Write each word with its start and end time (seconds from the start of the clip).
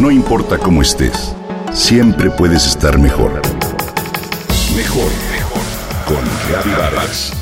No 0.00 0.10
importa 0.10 0.56
cómo 0.56 0.80
estés, 0.80 1.36
siempre 1.74 2.30
puedes 2.30 2.66
estar 2.66 2.98
mejor. 2.98 3.42
Mejor, 4.74 5.10
mejor. 5.30 5.62
Con 6.06 6.16
Reavivadas. 6.48 7.32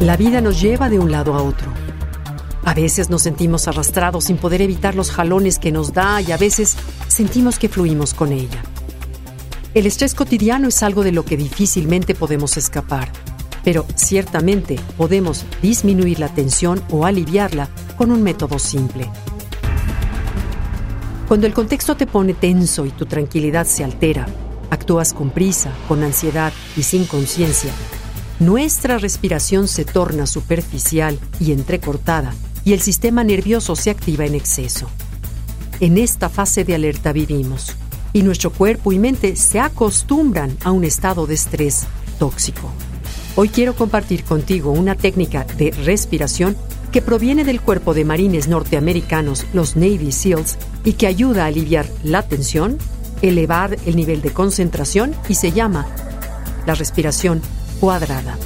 La 0.00 0.16
vida 0.16 0.40
nos 0.40 0.58
lleva 0.58 0.88
de 0.88 0.98
un 0.98 1.12
lado 1.12 1.34
a 1.34 1.42
otro. 1.42 1.70
A 2.64 2.72
veces 2.72 3.10
nos 3.10 3.20
sentimos 3.20 3.68
arrastrados 3.68 4.24
sin 4.24 4.38
poder 4.38 4.62
evitar 4.62 4.94
los 4.94 5.10
jalones 5.10 5.58
que 5.58 5.70
nos 5.70 5.92
da 5.92 6.22
y 6.22 6.32
a 6.32 6.38
veces 6.38 6.78
sentimos 7.08 7.58
que 7.58 7.68
fluimos 7.68 8.14
con 8.14 8.32
ella. 8.32 8.62
El 9.74 9.86
estrés 9.86 10.14
cotidiano 10.14 10.68
es 10.68 10.84
algo 10.84 11.02
de 11.02 11.10
lo 11.10 11.24
que 11.24 11.36
difícilmente 11.36 12.14
podemos 12.14 12.56
escapar, 12.56 13.10
pero 13.64 13.84
ciertamente 13.96 14.78
podemos 14.96 15.44
disminuir 15.62 16.20
la 16.20 16.28
tensión 16.28 16.80
o 16.90 17.06
aliviarla 17.06 17.68
con 17.96 18.12
un 18.12 18.22
método 18.22 18.60
simple. 18.60 19.10
Cuando 21.26 21.48
el 21.48 21.52
contexto 21.52 21.96
te 21.96 22.06
pone 22.06 22.34
tenso 22.34 22.86
y 22.86 22.90
tu 22.90 23.06
tranquilidad 23.06 23.66
se 23.66 23.82
altera, 23.82 24.26
actúas 24.70 25.12
con 25.12 25.30
prisa, 25.30 25.72
con 25.88 26.04
ansiedad 26.04 26.52
y 26.76 26.84
sin 26.84 27.04
conciencia, 27.04 27.72
nuestra 28.38 28.98
respiración 28.98 29.66
se 29.66 29.84
torna 29.84 30.28
superficial 30.28 31.18
y 31.40 31.50
entrecortada 31.50 32.32
y 32.64 32.74
el 32.74 32.80
sistema 32.80 33.24
nervioso 33.24 33.74
se 33.74 33.90
activa 33.90 34.24
en 34.24 34.36
exceso. 34.36 34.88
En 35.80 35.98
esta 35.98 36.28
fase 36.28 36.62
de 36.62 36.76
alerta 36.76 37.12
vivimos 37.12 37.74
y 38.14 38.22
nuestro 38.22 38.50
cuerpo 38.50 38.92
y 38.92 38.98
mente 38.98 39.36
se 39.36 39.60
acostumbran 39.60 40.56
a 40.64 40.70
un 40.70 40.84
estado 40.84 41.26
de 41.26 41.34
estrés 41.34 41.86
tóxico. 42.18 42.70
Hoy 43.36 43.48
quiero 43.48 43.74
compartir 43.74 44.22
contigo 44.22 44.70
una 44.70 44.94
técnica 44.94 45.44
de 45.58 45.72
respiración 45.72 46.56
que 46.92 47.02
proviene 47.02 47.44
del 47.44 47.60
cuerpo 47.60 47.92
de 47.92 48.04
marines 48.04 48.46
norteamericanos, 48.46 49.44
los 49.52 49.74
Navy 49.74 50.12
SEALs, 50.12 50.56
y 50.84 50.92
que 50.92 51.08
ayuda 51.08 51.42
a 51.42 51.46
aliviar 51.48 51.86
la 52.04 52.22
tensión, 52.22 52.78
elevar 53.20 53.76
el 53.84 53.96
nivel 53.96 54.22
de 54.22 54.30
concentración 54.30 55.12
y 55.28 55.34
se 55.34 55.50
llama 55.50 55.88
la 56.66 56.76
respiración 56.76 57.42
cuadrada. 57.80 58.38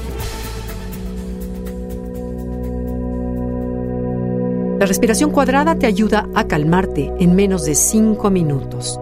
La 4.80 4.86
respiración 4.86 5.30
cuadrada 5.30 5.74
te 5.74 5.84
ayuda 5.84 6.26
a 6.34 6.46
calmarte 6.46 7.12
en 7.18 7.36
menos 7.36 7.66
de 7.66 7.74
5 7.74 8.30
minutos. 8.30 8.98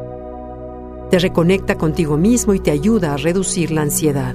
Te 1.10 1.18
reconecta 1.20 1.76
contigo 1.76 2.16
mismo 2.16 2.54
y 2.54 2.60
te 2.60 2.70
ayuda 2.70 3.14
a 3.14 3.16
reducir 3.16 3.70
la 3.70 3.82
ansiedad. 3.82 4.34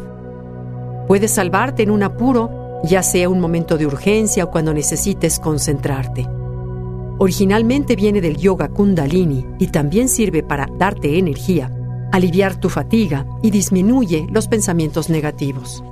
Puedes 1.07 1.31
salvarte 1.31 1.83
en 1.83 1.91
un 1.91 2.03
apuro, 2.03 2.79
ya 2.85 3.03
sea 3.03 3.27
un 3.27 3.41
momento 3.41 3.77
de 3.77 3.85
urgencia 3.85 4.45
o 4.45 4.51
cuando 4.51 4.73
necesites 4.73 5.39
concentrarte. 5.39 6.27
Originalmente 7.17 7.95
viene 7.95 8.21
del 8.21 8.37
yoga 8.37 8.69
kundalini 8.69 9.45
y 9.59 9.67
también 9.67 10.07
sirve 10.07 10.43
para 10.43 10.67
darte 10.77 11.19
energía, 11.19 11.69
aliviar 12.11 12.55
tu 12.55 12.69
fatiga 12.69 13.25
y 13.41 13.51
disminuye 13.51 14.25
los 14.31 14.47
pensamientos 14.47 15.09
negativos. 15.09 15.83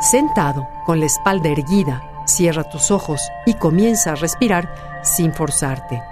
Sentado, 0.00 0.68
con 0.84 1.00
la 1.00 1.06
espalda 1.06 1.48
erguida, 1.48 2.07
Cierra 2.28 2.62
tus 2.64 2.90
ojos 2.90 3.32
y 3.46 3.54
comienza 3.54 4.12
a 4.12 4.14
respirar 4.14 4.74
sin 5.02 5.32
forzarte. 5.32 6.02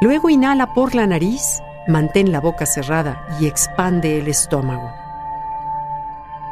Luego 0.00 0.30
inhala 0.30 0.72
por 0.72 0.94
la 0.94 1.06
nariz, 1.06 1.60
mantén 1.86 2.32
la 2.32 2.40
boca 2.40 2.64
cerrada 2.64 3.26
y 3.38 3.46
expande 3.46 4.18
el 4.18 4.26
estómago. 4.26 4.90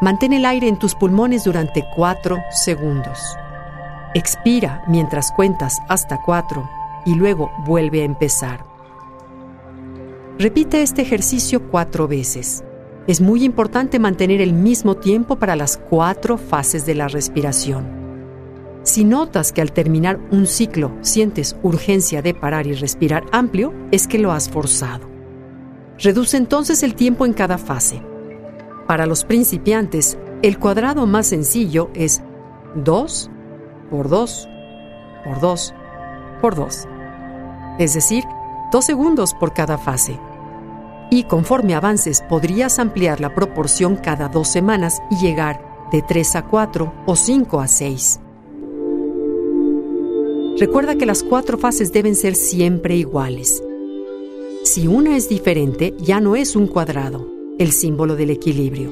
Mantén 0.03 0.35
el 0.35 0.45
aire 0.45 0.69
en 0.69 0.79
tus 0.79 0.95
pulmones 0.95 1.45
durante 1.45 1.89
cuatro 1.97 2.43
segundos. 2.51 3.35
Expira 4.13 4.83
mientras 4.87 5.33
cuentas 5.33 5.81
hasta 5.89 6.21
cuatro 6.21 6.69
y 7.07 7.15
luego 7.15 7.51
vuelve 7.65 8.03
a 8.03 8.05
empezar. 8.05 8.63
Repite 10.39 10.83
este 10.83 11.01
ejercicio 11.01 11.71
cuatro 11.71 12.07
veces. 12.07 12.63
Es 13.07 13.21
muy 13.21 13.45
importante 13.45 14.01
mantener 14.01 14.41
el 14.41 14.53
mismo 14.53 14.97
tiempo 14.97 15.37
para 15.37 15.55
las 15.55 15.77
cuatro 15.77 16.37
fases 16.39 16.85
de 16.87 16.97
la 16.97 17.07
respiración. 17.07 17.87
Si 18.83 19.05
notas 19.05 19.53
que 19.53 19.61
al 19.61 19.71
terminar 19.71 20.19
un 20.33 20.47
ciclo 20.47 20.91
sientes 21.03 21.57
urgencia 21.63 22.21
de 22.21 22.35
parar 22.35 22.67
y 22.67 22.75
respirar 22.75 23.25
amplio, 23.31 23.73
es 23.93 24.09
que 24.09 24.19
lo 24.19 24.33
has 24.33 24.51
forzado. 24.51 25.09
Reduce 25.99 26.37
entonces 26.37 26.83
el 26.83 26.97
tiempo 26.97 27.25
en 27.25 27.33
cada 27.33 27.59
fase. 27.59 28.03
Para 28.89 29.07
los 29.07 29.25
principiantes, 29.25 30.19
el 30.43 30.59
cuadrado 30.59 31.07
más 31.07 31.29
sencillo 31.29 31.91
es 31.95 32.23
2 32.75 33.31
por 33.89 34.09
2 34.09 34.49
por 35.25 35.41
2 35.41 35.75
por 36.41 36.55
2. 36.57 36.89
Es 37.79 37.95
decir, 37.95 38.25
2 38.73 38.85
segundos 38.85 39.33
por 39.33 39.55
cada 39.55 39.79
fase 39.79 40.19
y 41.11 41.25
conforme 41.25 41.75
avances 41.75 42.23
podrías 42.29 42.79
ampliar 42.79 43.21
la 43.21 43.35
proporción 43.35 43.97
cada 43.97 44.29
dos 44.29 44.49
semanas 44.49 45.01
y 45.11 45.17
llegar 45.17 45.61
de 45.93 46.03
3 46.03 46.37
a 46.37 46.43
4 46.47 46.93
o 47.07 47.17
5 47.17 47.61
a 47.61 47.69
6. 47.69 48.21
Recuerda 50.59 50.97
que 50.97 51.05
las 51.07 51.23
cuatro 51.23 51.59
fases 51.59 51.93
deben 51.93 52.15
ser 52.15 52.35
siempre 52.35 52.97
iguales. 52.97 53.63
Si 54.65 54.87
una 54.89 55.17
es 55.17 55.29
diferente, 55.29 55.95
ya 55.99 56.19
no 56.19 56.35
es 56.35 56.57
un 56.57 56.67
cuadrado, 56.67 57.29
el 57.59 57.73
símbolo 57.73 58.17
del 58.17 58.31
equilibrio. 58.31 58.91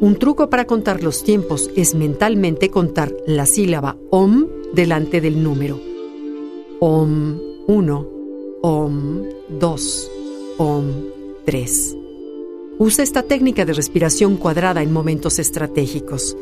Un 0.00 0.16
truco 0.16 0.48
para 0.48 0.64
contar 0.64 1.02
los 1.02 1.24
tiempos 1.24 1.70
es 1.74 1.96
mentalmente 1.96 2.70
contar 2.70 3.12
la 3.26 3.46
sílaba 3.46 3.96
OM 4.10 4.46
delante 4.72 5.20
del 5.20 5.42
número. 5.42 5.80
OM 6.78 7.40
1, 7.66 8.08
OM 8.62 9.22
2. 9.48 10.10
OM 10.58 11.04
3. 11.44 11.96
Usa 12.78 13.04
esta 13.04 13.22
técnica 13.22 13.64
de 13.64 13.72
respiración 13.72 14.36
cuadrada 14.36 14.82
en 14.82 14.92
momentos 14.92 15.38
estratégicos. 15.38 16.36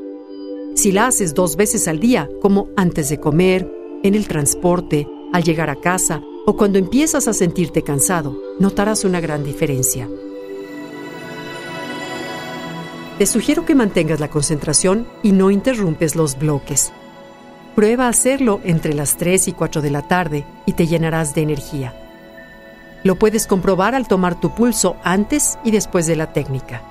Si 0.75 0.91
la 0.91 1.09
haces 1.09 1.35
dos 1.35 1.57
veces 1.57 1.87
al 1.87 2.01
día, 2.01 2.27
como 2.41 2.71
antes 2.77 3.11
de 3.11 3.21
comer, 3.21 3.71
en 4.03 4.15
el 4.15 4.27
transporte, 4.27 5.07
al 5.35 5.45
llegar 5.45 5.69
a 5.69 5.77
casa 5.77 6.23
o 6.47 6.57
cuando 6.57 6.79
empiezas 6.79 7.29
a 7.29 7.35
sentirte 7.35 7.83
cansado, 7.83 8.41
notarás 8.59 9.05
una 9.05 9.21
gran 9.21 9.45
diferencia. 9.45 10.09
Te 13.19 13.27
sugiero 13.27 13.67
que 13.67 13.75
mantengas 13.75 14.19
la 14.19 14.31
concentración 14.31 15.07
y 15.23 15.33
no 15.33 15.51
interrumpes 15.51 16.17
los 16.17 16.39
bloques. 16.39 16.91
Prueba 17.75 18.07
a 18.07 18.11
hacerlo 18.11 18.61
entre 18.65 18.95
las 18.95 19.19
3 19.19 19.49
y 19.49 19.53
4 19.53 19.83
de 19.83 19.91
la 19.91 20.09
tarde 20.09 20.47
y 20.65 20.73
te 20.73 20.87
llenarás 20.87 21.35
de 21.35 21.43
energía. 21.43 22.06
Lo 23.07 23.15
puedes 23.15 23.47
comprobar 23.47 23.95
al 23.95 24.09
tomar 24.09 24.35
tu 24.35 24.51
pulso 24.51 24.97
antes 25.05 25.61
y 25.63 25.71
después 25.71 26.09
de 26.09 26.17
la 26.17 26.33
técnica. 26.33 26.83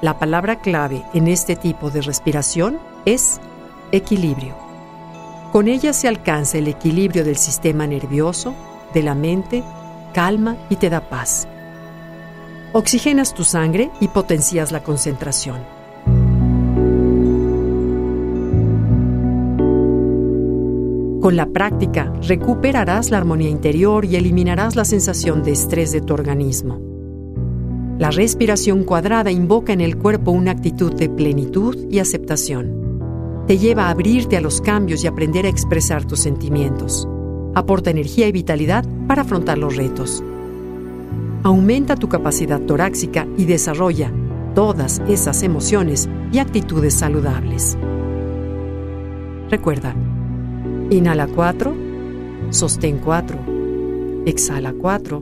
La 0.00 0.20
palabra 0.20 0.60
clave 0.60 1.04
en 1.14 1.26
este 1.26 1.56
tipo 1.56 1.90
de 1.90 2.00
respiración 2.00 2.78
es 3.04 3.40
equilibrio. 3.90 4.54
Con 5.50 5.66
ella 5.66 5.92
se 5.92 6.06
alcanza 6.06 6.58
el 6.58 6.68
equilibrio 6.68 7.24
del 7.24 7.34
sistema 7.34 7.88
nervioso, 7.88 8.54
de 8.92 9.02
la 9.02 9.16
mente, 9.16 9.64
calma 10.12 10.56
y 10.70 10.76
te 10.76 10.90
da 10.90 11.00
paz. 11.08 11.48
Oxigenas 12.72 13.34
tu 13.34 13.42
sangre 13.42 13.90
y 13.98 14.06
potencias 14.06 14.70
la 14.70 14.84
concentración. 14.84 15.60
Con 21.24 21.36
la 21.36 21.46
práctica, 21.46 22.12
recuperarás 22.28 23.10
la 23.10 23.16
armonía 23.16 23.48
interior 23.48 24.04
y 24.04 24.16
eliminarás 24.16 24.76
la 24.76 24.84
sensación 24.84 25.42
de 25.42 25.52
estrés 25.52 25.90
de 25.90 26.02
tu 26.02 26.12
organismo. 26.12 26.82
La 27.98 28.10
respiración 28.10 28.84
cuadrada 28.84 29.30
invoca 29.30 29.72
en 29.72 29.80
el 29.80 29.96
cuerpo 29.96 30.32
una 30.32 30.50
actitud 30.50 30.92
de 30.92 31.08
plenitud 31.08 31.90
y 31.90 31.98
aceptación. 31.98 33.42
Te 33.46 33.56
lleva 33.56 33.86
a 33.86 33.90
abrirte 33.92 34.36
a 34.36 34.42
los 34.42 34.60
cambios 34.60 35.02
y 35.02 35.06
aprender 35.06 35.46
a 35.46 35.48
expresar 35.48 36.04
tus 36.04 36.20
sentimientos. 36.20 37.08
Aporta 37.54 37.88
energía 37.88 38.28
y 38.28 38.32
vitalidad 38.32 38.84
para 39.08 39.22
afrontar 39.22 39.56
los 39.56 39.76
retos. 39.76 40.22
Aumenta 41.42 41.96
tu 41.96 42.06
capacidad 42.10 42.60
torácica 42.60 43.26
y 43.38 43.46
desarrolla 43.46 44.12
todas 44.54 45.00
esas 45.08 45.42
emociones 45.42 46.06
y 46.32 46.38
actitudes 46.38 46.92
saludables. 46.92 47.78
Recuerda, 49.48 49.94
Inhala 50.90 51.26
4, 51.26 51.74
sostén 52.50 52.98
4, 52.98 53.38
exhala 54.26 54.72
4 54.72 55.20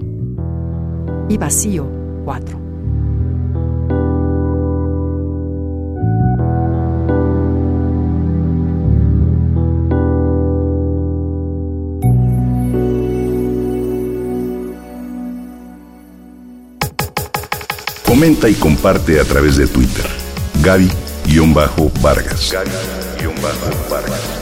y 1.28 1.38
vacío 1.38 1.86
4. 2.24 2.62
Comenta 18.04 18.48
y 18.48 18.54
comparte 18.54 19.18
a 19.20 19.24
través 19.24 19.56
de 19.56 19.66
Twitter. 19.66 20.06
Gaby-Vargas. 20.62 22.52
Gaby-Vargas. 22.52 24.41